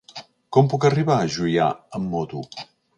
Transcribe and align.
Com 0.57 0.71
puc 0.71 0.87
arribar 0.89 1.19
a 1.19 1.29
Juià 1.37 1.71
amb 2.01 2.15
moto? 2.17 2.47